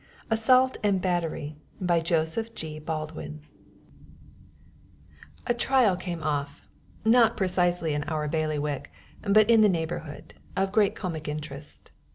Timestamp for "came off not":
5.95-7.37